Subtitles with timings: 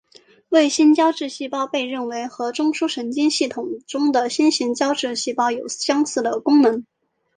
[0.49, 6.87] 卫星胶质细胞被认为和中枢神经系统中的星型胶质细胞有相似的功能。